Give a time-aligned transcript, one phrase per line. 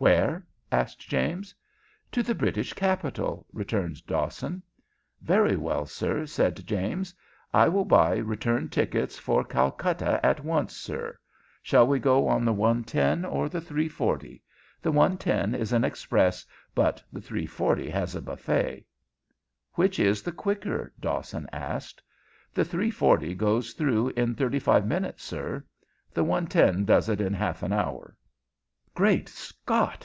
[0.00, 1.52] "Where?" asked James.
[2.12, 4.62] "To the British capital," returned Dawson.
[5.22, 7.12] "Very well, sir," said James.
[7.52, 11.18] "I will buy return tickets for Calcutta at once, sir.
[11.64, 14.40] Shall we go on the 1.10 or the 3.40?
[14.80, 18.86] The 1.10 is an express, but the 3.40 has a buffet."
[19.72, 22.00] "Which is the quicker?" Dawson asked.
[22.54, 25.64] "The 3.40 goes through in thirty five minutes, sir.
[26.14, 28.14] The 1.10 does it in half an hour."
[28.94, 29.96] "Great Scott!"